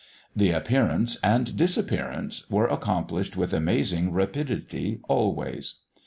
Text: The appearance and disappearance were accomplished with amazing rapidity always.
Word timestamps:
The 0.35 0.49
appearance 0.49 1.17
and 1.17 1.55
disappearance 1.55 2.49
were 2.49 2.65
accomplished 2.65 3.37
with 3.37 3.53
amazing 3.53 4.11
rapidity 4.13 4.99
always. 5.07 5.75